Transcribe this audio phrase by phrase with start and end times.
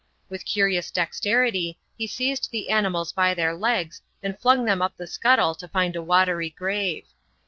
[0.29, 5.05] With curious dexterity he seized the animals by their legs, and flung them up the
[5.05, 7.05] scuttle to find a watery grave.